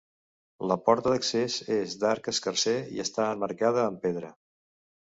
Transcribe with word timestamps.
La 0.71 0.77
porta 0.87 1.13
d'accés 1.15 1.59
és 1.77 1.95
d'arc 2.05 2.31
escarser 2.33 2.77
i 2.97 3.07
està 3.07 3.31
emmarcada 3.37 3.89
amb 3.91 4.07
pedra. 4.09 4.37